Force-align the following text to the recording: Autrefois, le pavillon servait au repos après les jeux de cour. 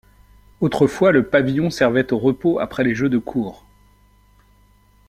Autrefois, 0.61 1.11
le 1.11 1.27
pavillon 1.27 1.69
servait 1.69 2.11
au 2.11 2.17
repos 2.17 2.57
après 2.59 2.83
les 2.83 2.95
jeux 2.95 3.07
de 3.09 3.19
cour. 3.19 3.67